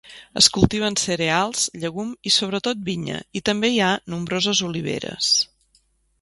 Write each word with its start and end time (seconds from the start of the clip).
Es 0.39 0.45
cultiven 0.53 0.95
cereals, 1.01 1.65
llegum 1.83 2.09
i 2.29 2.31
sobretot 2.37 2.81
vinya 2.87 3.19
i 3.41 3.43
també 3.51 3.71
hi 3.75 3.79
ha 3.89 3.91
nombroses 4.15 4.65
oliveres. 4.71 5.33